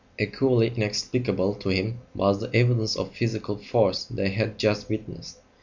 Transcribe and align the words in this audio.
Equally 0.17 0.69
inexplicable 0.75 1.53
to 1.53 1.69
him 1.69 1.99
was 2.15 2.39
the 2.39 2.49
evidence 2.55 2.95
of 2.95 3.11
physical 3.15 3.57
force 3.57 4.05
they 4.05 4.29
had 4.29 4.57
just 4.57 4.89
witnessed. 4.89 5.37